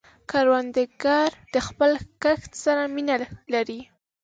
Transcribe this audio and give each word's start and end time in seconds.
کروندګر 0.29 1.29
د 1.53 1.55
خپل 1.67 1.91
کښت 2.23 2.51
سره 2.63 2.81
مینه 2.95 3.15
لري 3.53 3.81